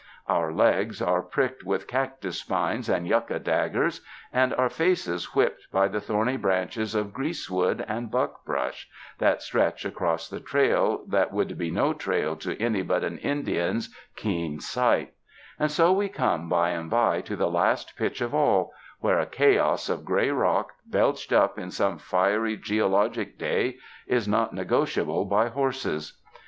[0.25, 4.01] Our legs are pricked with cactus spines and yucca daggers,
[4.33, 9.43] and our faces whipped by the thorny branches of grease wood and buck brush that
[9.43, 14.59] stretch across the trail that would be no trail to any but an Indian's keen
[14.59, 15.13] sight;
[15.59, 19.27] and so we come by and by to the last pitch of all, where a
[19.27, 23.77] chaos of gray rock, belched up in some fiery geologic day,
[24.07, 26.19] is not negotiable by horses.